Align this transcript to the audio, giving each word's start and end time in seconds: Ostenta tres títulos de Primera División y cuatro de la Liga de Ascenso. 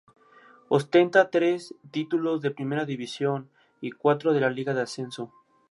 Ostenta 0.69 1.29
tres 1.29 1.75
títulos 1.91 2.41
de 2.41 2.49
Primera 2.49 2.85
División 2.85 3.51
y 3.81 3.91
cuatro 3.91 4.33
de 4.33 4.41
la 4.41 4.49
Liga 4.49 4.73
de 4.73 4.81
Ascenso. 4.81 5.31